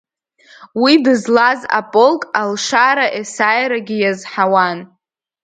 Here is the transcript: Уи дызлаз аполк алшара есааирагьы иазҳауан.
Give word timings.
Уи 0.81 0.93
дызлаз 1.03 1.59
аполк 1.79 2.21
алшара 2.41 3.05
есааирагьы 3.17 3.95
иазҳауан. 3.99 4.77